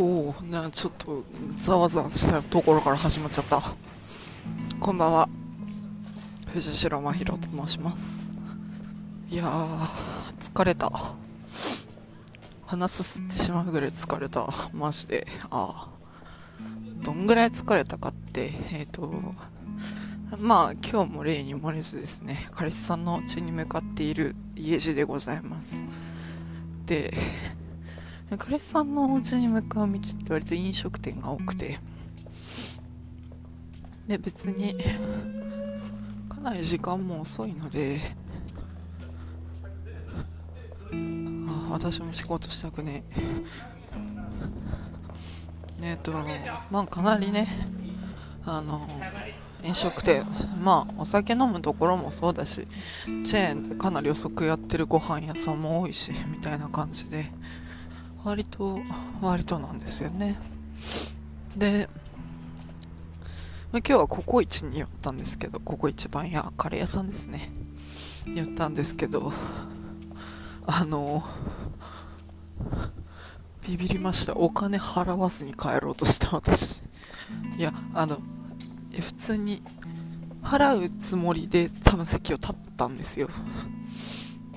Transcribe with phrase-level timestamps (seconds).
[0.00, 1.24] おおなちょっと
[1.56, 3.60] ざわざわしたところから始まっちゃった。
[4.78, 5.28] こんばんは。
[6.54, 7.36] 藤代真宙と
[7.66, 8.30] 申します。
[9.28, 9.44] いや
[10.38, 10.92] 疲れた。
[12.64, 14.46] 鼻すすってしまうぐらい疲れた。
[14.72, 15.26] マジで。
[15.50, 15.88] ああ
[17.02, 19.12] どんぐらい疲れたかってえっ、ー、と
[20.38, 25.82] まあ今日も例に漏れずですね彼氏さんの家に向かっている家路でございます。
[26.86, 27.14] で
[28.36, 31.78] 彼氏さんのお家に向かう道って割と飲食店が多くて。
[34.08, 34.74] で別に
[36.30, 38.00] かなり時間も遅いので
[40.90, 43.04] あ私も仕事したくね
[45.82, 45.92] え。
[45.92, 46.12] っと
[46.70, 47.48] まあかなりね
[48.46, 48.88] あの
[49.62, 50.24] 飲食店
[50.62, 52.66] まあお酒飲むところもそうだし
[53.04, 57.30] チェーンでかなり遅くやってるご飯屋さんも多いしみたいな感じで。
[58.24, 58.80] 割と
[59.20, 60.38] 割となんですよね。
[61.56, 61.88] で、
[63.72, 67.50] ま、今日はココイチに寄ったんですけどココイチ番屋カレー屋さんですね。
[68.26, 69.32] 寄ったんですけど
[70.66, 71.24] あの
[73.66, 74.36] ビビりました。
[74.36, 76.82] お金払わずに帰ろうとした私。
[77.56, 78.18] いやあの
[78.92, 79.62] 普通に
[80.42, 83.28] 払うつもりで多分席を立ったんですよ。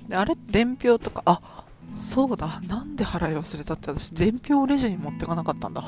[0.07, 1.41] であれ伝票とかあ
[1.95, 5.83] そうだなんで払い忘れたって私伝票をレジに持ってかなかったんだ。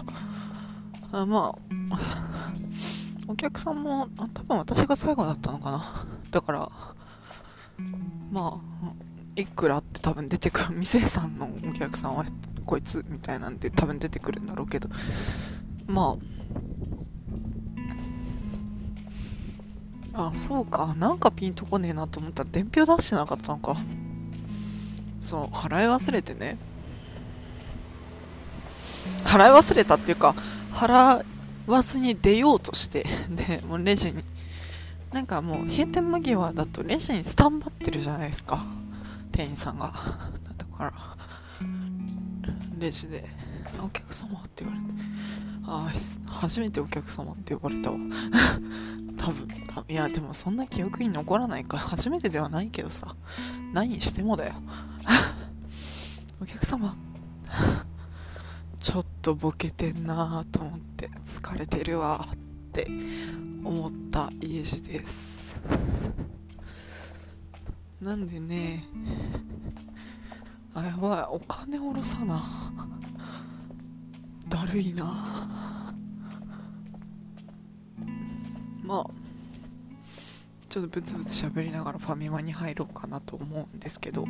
[1.12, 1.56] あま
[1.92, 2.02] あ
[3.28, 6.06] お客さんも多分私が最後だったのかな。
[6.32, 6.72] だから
[8.32, 8.94] まあ
[9.36, 12.26] いくらって多分出てくる店さんのお客さんは
[12.66, 14.90] こいつみたいなんで多分出てくるんだろうけど。
[15.88, 16.18] ま
[20.14, 23.78] ああそうかなんかピンとこねえなと思ったら伝票出してなかったのか。
[25.24, 26.58] そう払い忘れてね。
[29.24, 30.36] 払い忘れたっていうか
[30.72, 31.24] 払
[31.66, 34.22] わずに出ようとして でもうレジに。
[35.14, 38.66] なんかもう閉店間際だとレジにスタンバってるじゃないですか。
[39.32, 39.94] 店員さんが。
[40.58, 40.94] だから
[42.78, 43.24] レジで
[43.82, 44.88] 「お客様」って言われて。
[45.66, 45.92] あ
[46.28, 47.98] 初めてお客様って呼ばれたわ。
[49.18, 49.48] 多分
[49.88, 51.78] いやでもそんな記憶に残らないか。
[51.78, 53.16] 初めてではないけどさ。
[53.74, 54.56] 何にしてもだよ。
[56.42, 56.96] お客様。
[58.80, 62.38] ちょっとボケてんなと思って疲れてるわっ
[62.74, 62.88] て
[63.64, 65.62] 思った家路です。
[68.02, 68.86] なんでね
[70.76, 71.36] あやばい。
[71.36, 72.44] お金下ろさな。
[74.54, 75.04] だるいな。
[78.84, 79.06] まあ
[80.70, 84.28] ちょっとブツブツ喋りながらファミマに入ろうかなと思うんですけど。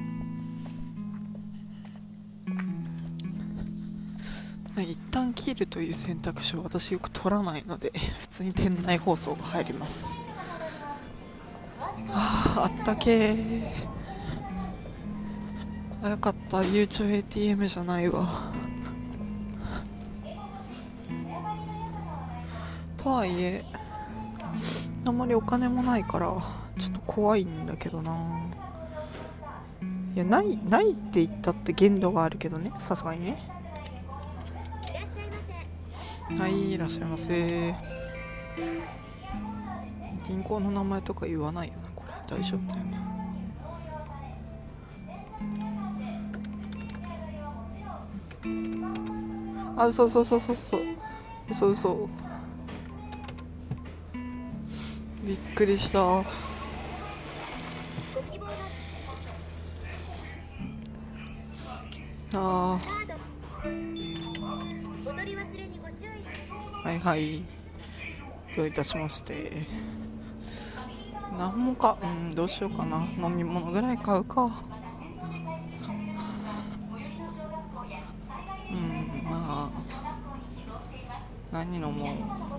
[4.78, 10.18] 一旦切るという選択肢を私よく取らないので普通に店内放送が入ります。
[12.10, 13.64] ああったけー。
[16.02, 16.64] あよかった。
[16.64, 18.53] ゆうちょ ATM じゃないわ。
[23.04, 23.66] とはいえ
[25.06, 26.28] あんまりお金もないから
[26.80, 28.40] ちょっと怖いんだけどな。
[30.16, 33.50] いやないないって言ったって限度があるけどねさすがにね。
[36.38, 37.76] はいいらっしゃいませ。
[40.26, 42.38] 銀行の名前とか言わないよなこれ。
[42.38, 42.98] 大丈夫だよね。
[49.76, 50.82] あそうそうそうそうそう。
[51.52, 52.10] そうそう。
[55.34, 56.00] びっくりした。
[56.00, 56.24] あ
[62.36, 62.80] あ
[66.84, 67.42] はいはい。
[68.56, 69.66] どういたしまして。
[71.36, 73.04] 何もかうんどうしようかな。
[73.18, 74.44] 飲み物ぐらい買うか。
[78.70, 79.72] うんまあ。
[81.52, 82.53] 何飲もう。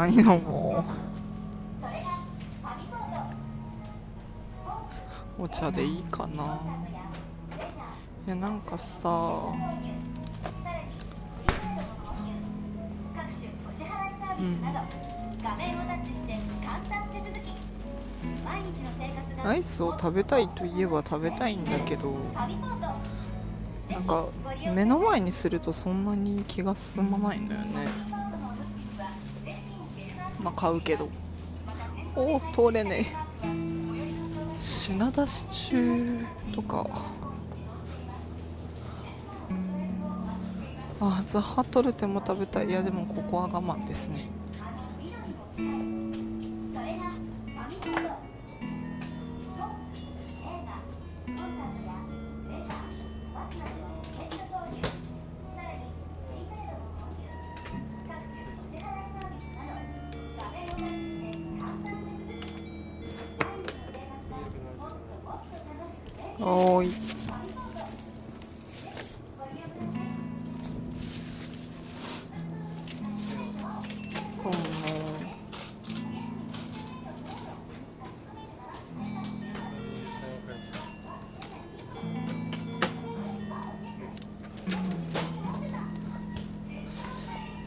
[0.00, 0.82] 何飲も
[5.38, 6.58] うお茶でいいかな。
[8.26, 9.10] いやなんかさ。
[19.44, 22.14] アイスを食べたいといえば食べたいんだけど。
[23.90, 24.24] なんか
[24.74, 28.09] 目の前にするとそんなに気が進まないんだよね。
[30.42, 31.08] まあ買うけど。
[32.16, 33.50] おお通れねえ。
[34.58, 36.18] 品出し中
[36.52, 36.86] とか。
[41.02, 42.68] あザハトルテも食べたい。
[42.68, 44.28] いやでもここは我慢ですね。
[66.52, 66.90] おーい。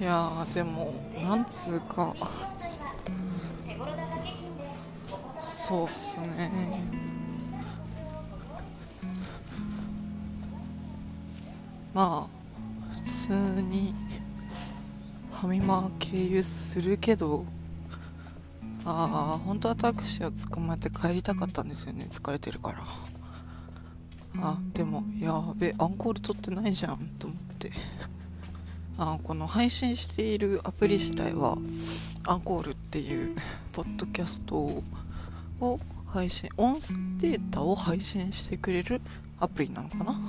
[0.01, 0.93] いやでも
[1.23, 2.13] なんつうか。
[5.39, 6.51] そうっすね。
[11.93, 13.93] まあ普通に
[15.31, 17.45] ファミマ経由するけど
[18.85, 22.07] ああ本当はタクシーを捕まえて帰りたかったんですよね。
[22.11, 22.83] 疲れてるから。
[24.41, 27.71] あでもやべアンコール取ってないじゃんと思って。
[28.97, 31.57] あこの配信しているアプリ自体は
[32.25, 33.35] アンコールっていう
[33.71, 34.55] ポッドキャスト
[35.59, 39.01] を配信音声データを配信してくれる
[39.39, 40.19] アプリなのかな。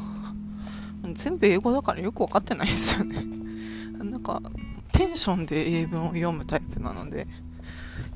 [1.13, 3.17] 全部英語だからよく分かってないですよね。
[4.03, 4.41] なんか
[4.93, 7.27] テンションで英文を読むタイプなので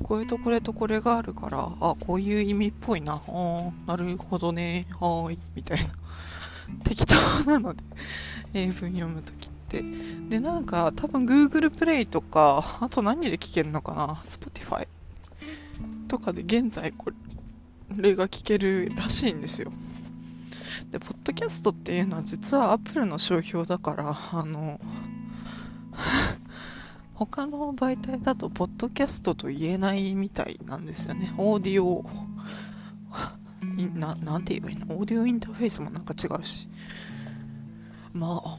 [0.01, 5.85] これとこれとこれがあるからあこういう意味っぽいなあーなるほどねはーいみたいな。
[6.83, 7.15] 適当
[7.45, 7.83] なので
[8.53, 9.83] 英文読むときって。
[10.29, 14.87] でなんか多分 Google プレイとかあと何で聞けるのかな Spotify
[16.07, 17.11] とかで現在こ
[17.95, 19.71] れが聞けるらしいんですよ。
[20.91, 24.79] でポッドキャストっていうのは実はアップルの商標だからあの
[27.13, 31.33] 他の媒体だとポッドキャストと言えないみたいなんですよね。
[31.37, 32.05] オーディオ
[33.93, 34.95] ななんて言えばいいの？
[34.95, 36.69] オーディオインターフェースもなんか違うし。
[38.13, 38.57] まあ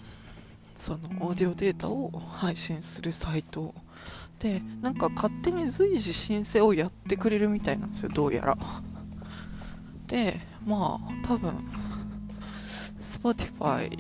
[0.79, 3.75] そのオーディオデータを配信するサイト。
[4.39, 8.59] でなんか勝手に随時申請をやってくれるみたいなんですよどうやら。
[10.07, 11.53] でまあ多分
[13.01, 13.99] Spotify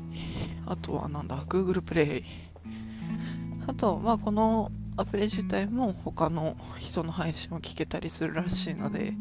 [0.66, 2.24] あとはなんだ Google プレイ
[3.66, 9.14] あとまあこのアプリ自体も他の人の配信を聞けたりするらしいので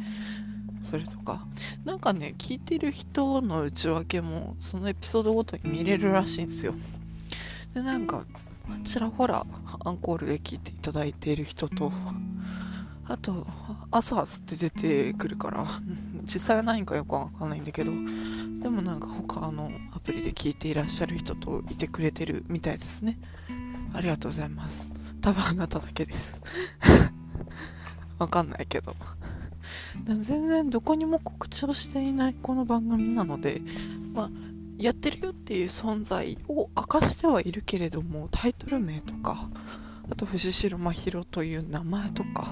[0.83, 1.45] それとか。
[1.85, 6.73] なんかね聞いてる人の内訳もそのエピソードごとに見れるらしいんですよ。
[7.73, 8.25] でなんか
[8.83, 9.45] ちらほら
[9.85, 11.91] アンコールで聞いていただいている人と
[13.05, 13.45] あと
[13.91, 15.65] アサースって出てくるから。
[16.31, 17.91] 実際は何かよくわかんないんだけど
[18.61, 23.17] でもなんか他のアプリで聞いていらっしゃる人といてくれてるみたいですね。
[23.93, 24.91] ありがとうございます。
[25.21, 26.39] 多分あなただけです。
[28.19, 28.95] わかんないけど。
[30.05, 33.61] でも全然どこにも告知をしていないこの番組なので
[34.13, 34.29] まあ
[34.77, 39.49] やってるよっていう存在を明かしてはいるけれどもタイトル名とか
[40.09, 42.47] あと藤代真宙という名前とか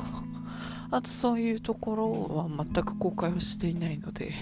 [0.90, 4.34] あとそういうところは全く公開をしていないので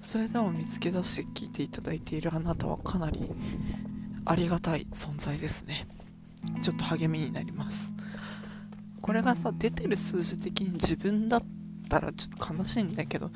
[0.00, 3.28] それでも見つけ出して聞いていただいているあなたはかなり
[4.24, 5.86] ありがたい存在ですね。
[6.62, 7.92] ちょっと励みになります。
[9.00, 11.42] これがさ出てる数字的に自分だっ
[11.88, 13.30] たらちょっと悲しいんだけど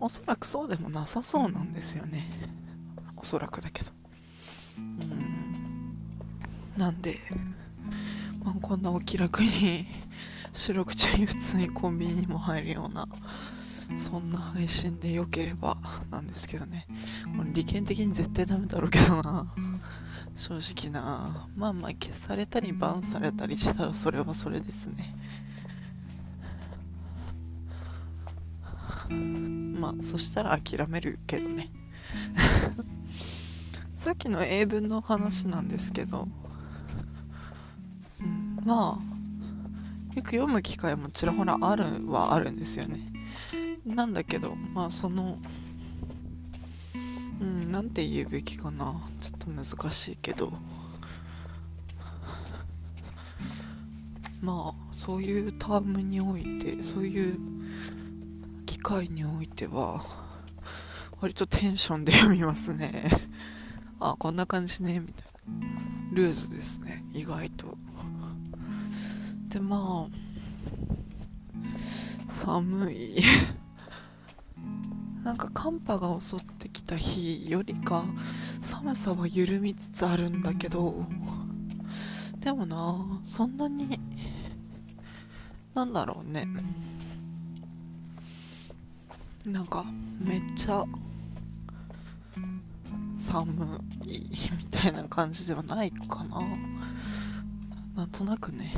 [0.00, 2.24] おそらくそうでもなさそうなんですよね。
[3.16, 3.92] おそらくだけど。
[4.78, 5.94] うん。
[6.76, 7.20] なんで、
[8.42, 9.86] まあ、こんなお気楽に
[10.52, 13.06] 収録中に普通にコンビニにも入るような
[13.96, 15.76] そんな配信で良ければ
[16.10, 16.86] なんですけどね。
[17.36, 19.46] これ利権的に絶対ダメだろうけどな。
[20.36, 21.48] 正直な。
[21.56, 25.14] まあまあ消されたりバンされたりしたらそれはそれですね。
[29.80, 31.70] まあそしたら諦めるけどね。
[33.96, 36.28] さっきの英文の話なんですけど、
[38.20, 39.07] うん、まあ
[40.18, 43.12] よく読む機会もちらほらあるはあるんですよね。
[43.86, 45.38] なんだけどまあその
[47.40, 49.00] うんなんて言うべきかな。
[49.20, 50.52] ちょっと難しいけど。
[54.42, 57.38] まあそういうタームにおいてそういう
[58.66, 60.04] 機会においては
[61.20, 63.08] 割とテンションで読みますね。
[64.00, 65.28] あこんな感じねみたいな。
[66.10, 67.47] ルーズですね意外
[69.48, 70.28] でまあ
[72.26, 73.22] 寒い。
[75.24, 78.04] なんか寒波が襲ってきた日よりか
[78.62, 81.04] 寒さは緩みつつあるんだけど
[82.40, 84.00] でもなそんなに
[85.74, 86.48] なんだろうね。
[89.46, 89.84] なんか
[90.20, 90.84] めっちゃ
[93.18, 96.42] 寒いみたいな感じではないかな。
[97.98, 98.72] なんとなくね。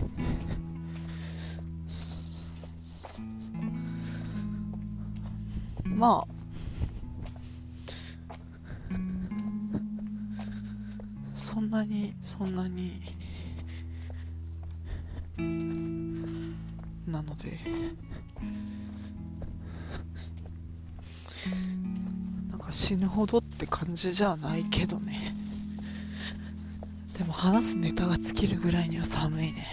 [5.84, 6.34] まあ。
[11.34, 13.02] そんなにそんなに。
[17.06, 17.60] なので。
[22.50, 25.29] なんか死ぬほどって感じじゃないけどね。
[27.20, 29.66] でも話すネタが尽きるぐらいには寒いね。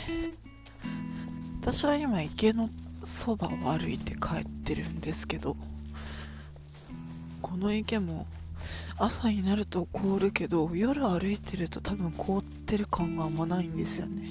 [1.61, 2.69] 私は今池の
[3.05, 5.55] そばを歩いて帰ってるんですけど
[7.41, 8.27] この池も
[8.97, 14.27] 朝になると凍るけど夜歩いてると多分凍ってる感があんまないんですよね。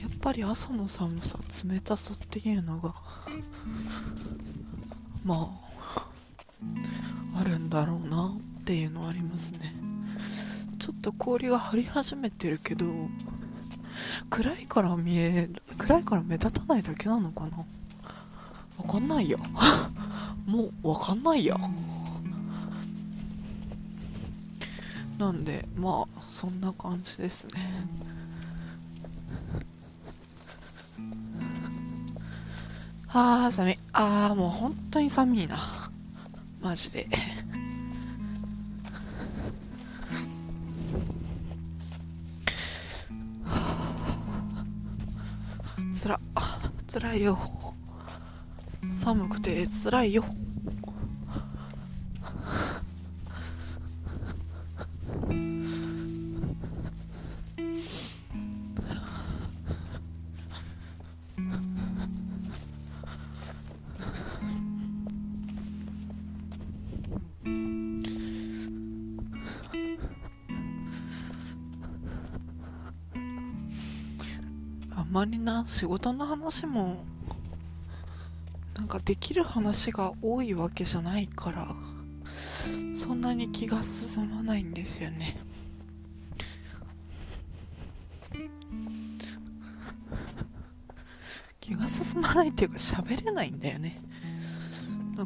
[0.00, 1.36] やっぱり朝の寒さ
[1.68, 2.94] 冷たさっていうのが
[5.24, 5.58] ま
[5.96, 9.85] ああるんだろうなっていうのはありますね。
[10.86, 12.86] ちょっと氷が張り始めてるけど
[14.30, 17.56] 暗いから見え暗いから目立たないだけなのかな？
[18.86, 19.36] わかんないや
[20.46, 21.58] もうわかんないや
[25.18, 27.52] なんでまあそんな感じですね。
[33.08, 33.78] あー寒い。
[33.92, 35.58] あーもう本当に寒いな。
[36.60, 37.08] マジで。
[47.06, 47.38] 辛いよ。
[49.00, 50.24] 寒くて辛いよ。
[75.16, 77.02] まりな仕事の話も
[78.76, 81.74] なんかできる話が多いわけじゃないから
[82.94, 85.38] そんなに気が進まないんですよね。
[91.60, 93.98] 気が進まないっていうか喋れないんだよね。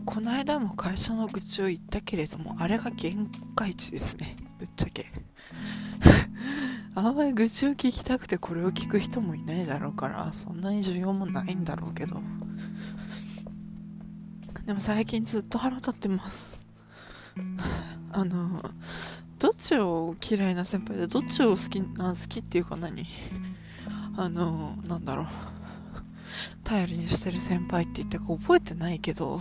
[0.04, 5.06] この間も会社の愚痴を言ったけれどもあれが限界値ですねぶっちゃけ。
[7.02, 12.20] あんまり愚痴を聞きたくてこれを聞く人もいないだろうからそんなに需要もないんだろうけど。
[14.66, 16.64] でも最近ずっと腹立ってます。
[18.12, 18.62] あの
[19.38, 23.06] どっちを嫌いな先輩でどっちを好きあ好きっていうか何？
[24.16, 25.26] あのなんだろう。
[26.62, 29.40] 頼りにしてる先輩って言ったか覚えてないけど。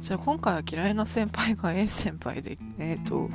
[0.00, 3.30] じゃあ今回は嫌いな先輩が A 先輩で、えっ、ー、と、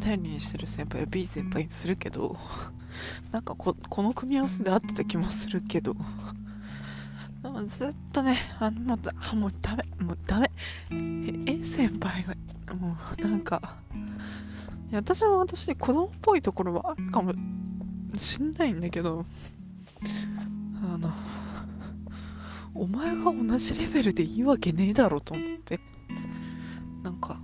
[0.00, 2.36] 頼りにしてる先輩は B 先輩にするけど、
[3.30, 5.94] なんかこの組み合わせで合ってた気もするけど、
[7.42, 8.98] でもずっとね、あの、もう
[9.30, 10.50] あ、もうダメ、もうダメ。
[10.90, 13.76] A 先輩が、もうなんか、
[14.90, 17.32] いや私も私で子供っぽいところはあるかも
[18.14, 19.24] しんないんだけど、
[20.82, 21.12] あの、
[22.74, 25.78] お前が同じレベルでいいわけねえだろと思って。
[27.02, 27.38] なんか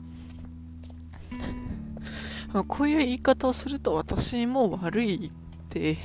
[2.65, 5.31] こういう言い方をすると私も悪いっ
[5.69, 5.99] て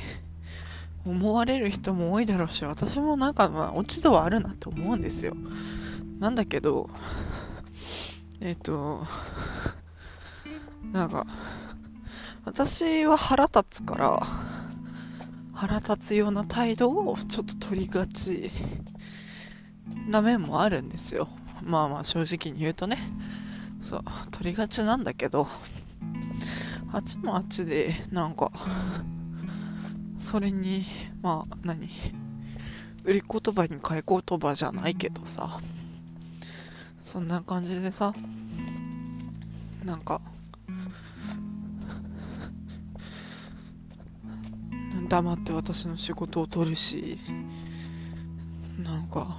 [1.06, 5.36] 思われる人も多いだろうし私もなんかまあ落ち度はあるなって思うんですよ。
[6.20, 6.90] なんだけど
[8.40, 9.06] えっ、と
[10.92, 11.26] なんか
[12.44, 14.28] 私は腹立つから
[15.54, 18.52] 腹立つような態度をちょっと取りがち
[20.08, 21.28] な面もあるんですよ。
[21.64, 22.98] まあまあ正直に言うとね。
[23.92, 25.46] そう取りがちなんだけど
[26.94, 28.50] あっちもあっちでなんか
[30.18, 30.86] それに
[31.22, 31.90] まあ何
[33.04, 35.60] 売り言葉に買い言葉じゃないけどさ
[37.04, 38.14] そんな感じでさ
[39.84, 40.22] なんか
[45.10, 47.20] 黙って私の仕事を取るし
[48.78, 49.38] なんか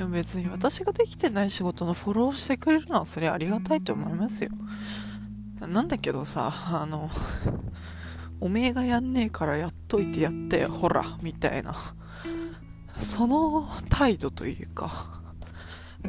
[0.00, 4.50] や別に私ができてない仕事のフォローしてくれるのはそれありがたいと思いますよ。
[5.60, 7.10] なんだけどさあの
[8.40, 11.76] おめえがやんねえからやっといてやったよほらみたいな。
[12.98, 15.20] その態度というか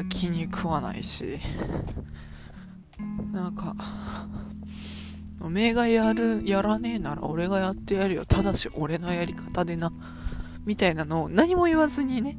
[0.10, 1.40] 気に食わないし。
[3.34, 3.76] なんか
[5.42, 8.26] おめえがやるやらねえなら俺がやってやるよ。
[8.26, 9.92] ただし俺のやり方でな。
[10.66, 12.38] みたいなのを何も言わずにね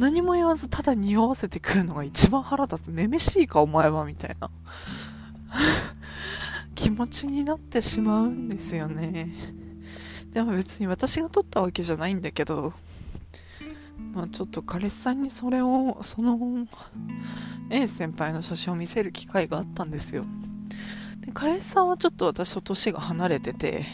[0.00, 4.50] 何も言わずただ匂わせてくるのが一番腹立つめめしいかお前はみたいな。
[6.74, 9.30] 気持ちになってしまうんですよね。
[10.32, 12.72] でも別に私が撮ったわけじゃないんだけど
[14.14, 16.66] まあちょっと彼氏さんにそれをその
[17.68, 20.24] A 先輩の写真を見せる機会があったんですよ。
[21.20, 23.84] で彼氏さんはちょっと私と年が離れてて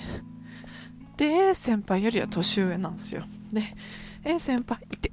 [1.17, 3.25] で A 先輩よりは年上なんですよ。
[3.53, 3.75] で
[4.23, 5.11] A 先輩いて。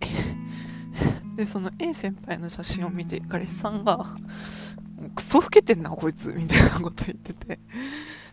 [1.36, 4.16] でその A 先輩の写真を見て彼氏さんが
[5.16, 7.60] クソ老けてんなこいつみたいなこと言ってて。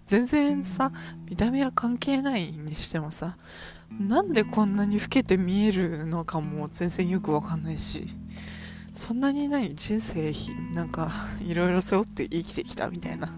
[0.06, 0.90] 全然さ
[1.28, 3.36] 見た目は関係ないにしてもさ
[4.00, 8.08] なんでこんなに老けて見えるのかも全然よくわかんないし
[8.92, 10.32] そんなに何人生
[10.74, 13.32] なんかいろいろ背負って生きてきたみたいな。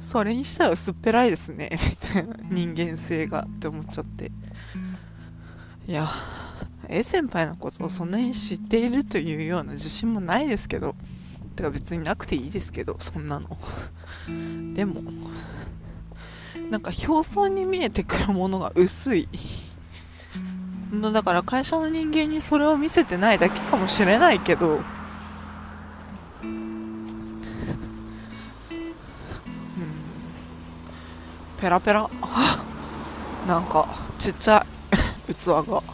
[0.00, 4.30] それにしたら薄っぺらいですねみたいな人間性がって思っちゃって。
[5.86, 6.06] いや
[6.94, 10.94] A 先輩のことをそんなに知っているというような自信もないですけど。
[11.54, 13.56] てか別になくていいですけどそんなの。
[14.74, 15.00] でも
[16.70, 19.28] なんか表層に見えてくるものが薄い。
[21.12, 24.80] だから会社の人間にそれを見せてないだけかもしれないけど、
[26.42, 27.00] うん、
[31.60, 32.08] ペラペラ。
[33.46, 33.86] なんか
[34.18, 34.64] ちっちゃ
[35.28, 35.93] い器が。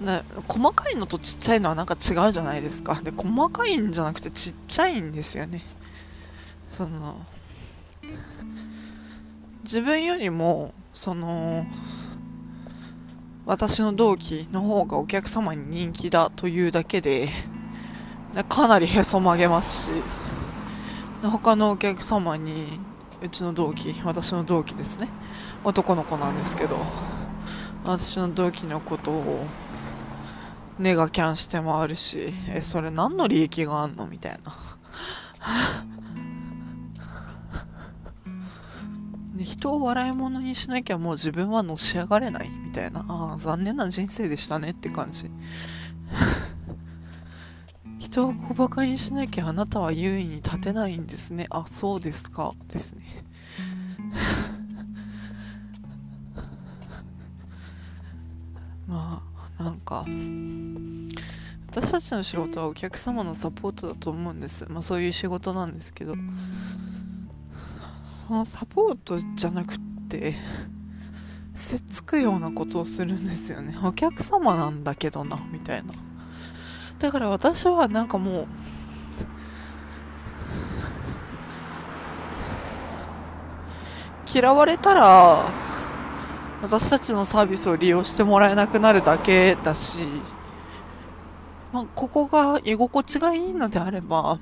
[0.00, 3.00] ね、細かいのとちっちゃいのはなんか違うじゃないですか。
[3.02, 5.62] で細かいんじゃなくてちっちゃいんですよね。
[6.68, 7.16] その
[9.64, 11.66] 自分よりもその
[13.46, 17.30] 私の同期の方がお客様に人気だというだけで
[18.48, 19.90] かなりへそ曲げますし
[21.22, 22.78] 他のお客様に
[23.22, 25.08] うちの同期私の同期ですね。
[25.64, 26.76] 男の子なんですけど
[27.84, 29.46] 私の同期のことを
[30.78, 34.54] ネガキャンして回るしえそれ何の利益があんのみたいな。
[39.36, 43.04] で人を笑い物にしなきゃもう自分はのし上がれないみたいな。
[43.08, 45.30] ああ残念な人生でしたねって感じ。
[47.98, 51.46] 人を小バカにしなきゃあなたは優位に立てないんですね。
[51.50, 52.54] あそうですか。
[52.68, 53.24] ですね。
[58.86, 59.22] ま
[59.58, 60.04] あなんか
[61.76, 64.64] 私たちの仕事はお客様のサポートだと思うんです。
[64.70, 66.14] まあそういう仕事なんですけど。
[68.26, 70.36] そのサポートじゃなくって
[71.52, 73.76] せっつくようなことをするんですよね。
[73.84, 75.92] お客様なんだけどなみたいな。
[76.98, 78.46] だから私はなんかもう
[84.34, 85.44] 嫌われたら
[86.62, 89.98] 私たちのサービスを利用してもらえなくなるだけだし、
[91.72, 94.38] まあ、ここが居心地がいいのであれば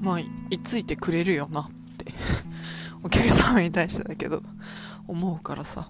[0.00, 0.28] まあ、い
[0.62, 2.12] ついてくれるよなって
[3.04, 4.42] お客様に対してだけど、
[5.06, 5.88] 思うからさ。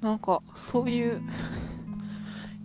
[0.00, 1.22] なんか、そういう、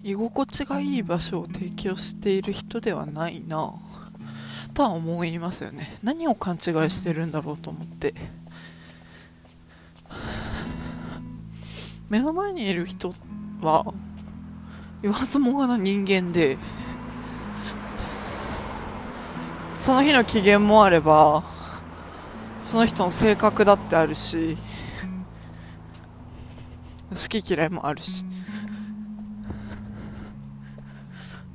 [0.03, 3.73] 居心地がいい場所を提供している人ではないな
[4.73, 8.13] とは思いますよね何を勘違いしてるんだろうと思って
[12.09, 13.13] 目の前にいる人
[13.61, 13.93] は
[15.01, 16.57] 言わずもがな人間で
[19.75, 21.43] その日の機嫌もあれば
[22.61, 24.57] その人の性格だってあるし
[27.09, 28.25] 好き嫌いもあるし。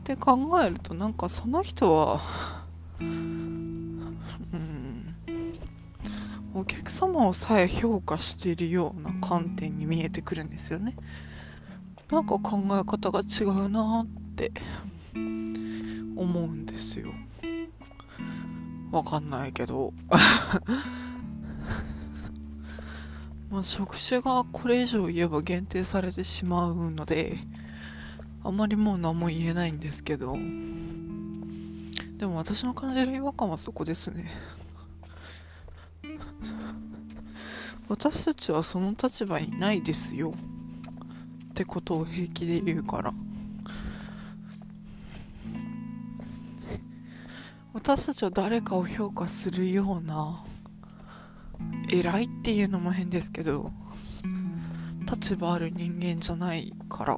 [0.04, 2.20] って考えるとなんかその人は
[7.04, 10.96] 様をさえ評価しているような観点に見えてくるんですよね。
[12.10, 14.52] なんか考え方が違うなって
[16.16, 17.12] 思うんですよ。
[18.90, 19.92] わかんないけど。
[23.50, 27.38] まあ職種がこれ以上言えば限定されてしまうので
[28.42, 30.36] あまりもう何も言えないんですけど。
[32.16, 34.30] でも私の感じる違和感はそこですね。
[37.88, 40.32] 私たちはその立場にないですよ。
[41.50, 43.12] ってことを平気で言うから。
[47.74, 50.42] 私たちは誰かを評価するような
[51.90, 53.72] 偉いっていうのも変ですけど
[55.10, 57.14] 立場ある人間じゃないから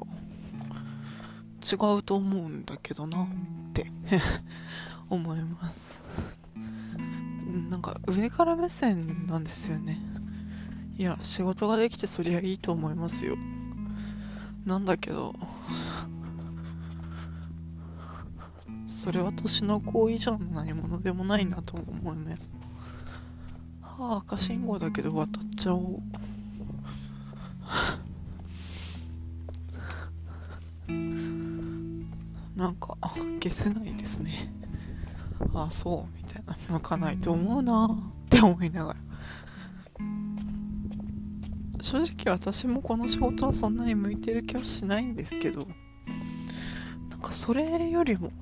[1.63, 3.29] 違うと思うんだけどなっ
[3.75, 3.91] て
[5.11, 6.03] 思います。
[7.69, 10.01] なんか上から目線なんですよね。
[10.99, 13.37] いや仕事ができてそりゃいいと思いますよ。
[14.65, 15.35] なんだけど。
[18.87, 22.49] それは年の子以上の何者でもないなと思います
[23.83, 26.01] はあ赤信号だけど渡っちゃおう。
[32.57, 32.97] なんか
[33.43, 34.51] 消せないですね。
[35.53, 36.57] ああそうみたいな。
[36.69, 39.06] 向かないと思うなって思いながら。
[41.87, 45.69] 正直私もこの仕事はそんなに向いてる気はしないんですけど
[47.11, 48.33] なんかそれよりも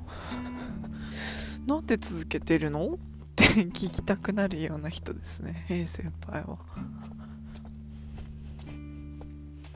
[1.69, 2.95] なんで続けてるの？
[2.95, 2.99] っ
[3.37, 6.59] て聞きたくなるような人ですね A 先輩は。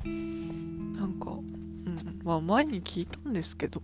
[0.02, 3.83] なんかうんまあ前に聞いたんですけど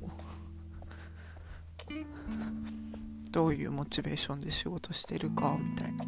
[3.31, 6.07] どういうモチベーションで仕事してるかみたいな。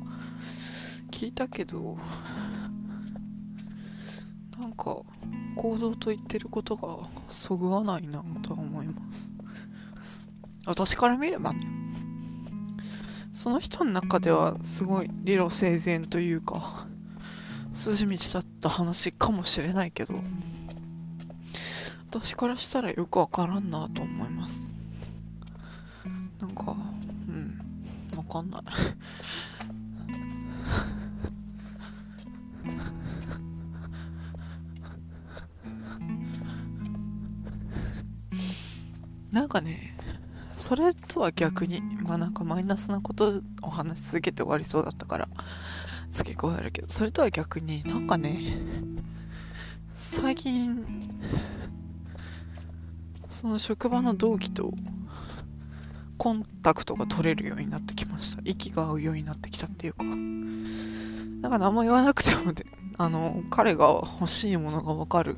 [1.11, 1.99] 聞いたけど
[4.77, 4.97] か
[5.57, 9.35] 行動と言ってることがそぐわないなとは思います。
[10.67, 11.67] 私から見ればね。
[13.33, 16.87] その人の中ではすごい理路整然というか
[17.75, 20.15] 筋道だった話かもしれないけど
[22.09, 24.63] 私からしたらよくわからんなと思います。
[26.41, 26.77] なんかわ
[28.33, 28.63] かんない。
[39.37, 39.95] なんかね
[40.57, 45.29] それとは逆にまあなんかマイナスなことを話し続けて終わりそうだったから
[46.11, 48.57] 付け加えるけどそれとは逆になんかね
[49.95, 50.87] 最近
[53.29, 54.73] その職場の同期と
[56.17, 58.41] コンタクトが取れるようになってきました。
[58.43, 60.05] 息が合うようになってきたっていうか。
[60.05, 62.65] なんか何も言わなくてもで
[62.97, 65.37] あの彼が欲しいものが分かる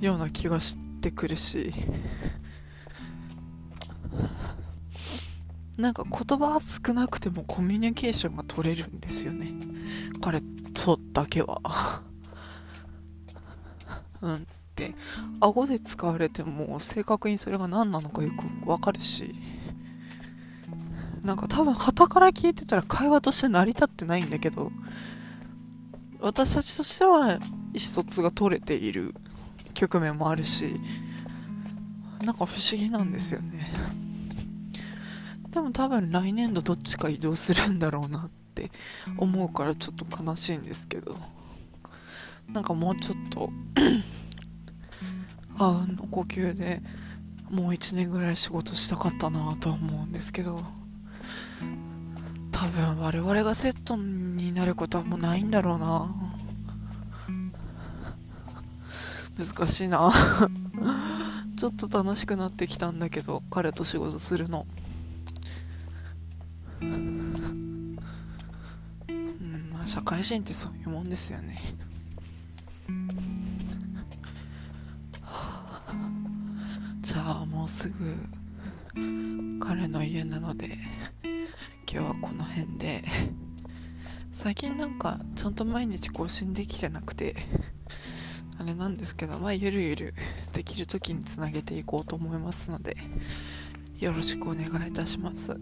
[0.00, 1.72] ような気がしてくるし
[5.76, 9.52] なんか言葉少なくてもコミュニケーションが取れるんですよね。
[10.20, 10.40] 彼
[10.72, 11.60] とだけは。
[14.22, 14.34] うん。
[14.34, 14.38] っ
[14.76, 14.94] て
[15.40, 19.34] 顎で使われても正確にそれが何なのかよく分かるし。
[21.26, 24.70] なんか多分旗から聞いてたら会話として成り立ってないんだけど
[26.20, 29.12] 私たちとしては意思疎通が取れている
[29.74, 30.76] 局面もあるし
[32.22, 33.72] なんか不思議なんですよね。
[35.56, 38.70] でも多分来年度どっちか移動するんだろうなって
[39.16, 41.16] 思うからちょっと悲しいんですけど。
[42.52, 43.50] なんかもうちょっと
[45.58, 46.82] あうんの呼吸で
[47.50, 50.62] もう1年ぐらい仕事したかったなとは思うんですけど。
[52.52, 56.14] 多分我々がセットになることはもうないんだろうな。
[59.38, 60.12] 難しいな。
[61.56, 64.66] ちょっと楽しくなってきたんだけど彼と仕事するの。
[66.80, 67.96] うん
[69.72, 71.58] まあ社会人ってそういうもんですよね。
[77.00, 77.96] じゃあもうすぐ
[79.60, 80.78] 彼の家なので
[81.90, 83.02] 今日はこの辺で。
[84.36, 87.34] 最近なんかちゃんと毎日更新できてなくて
[88.60, 90.14] あれなんですけどまあゆるゆる
[90.52, 92.98] できる時につなげていこうと思いますので
[93.98, 95.58] よろしくお願いいたします。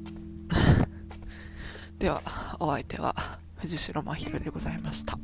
[1.98, 2.22] では、
[2.60, 3.14] お相手は
[3.56, 5.16] 藤代真宙でございました。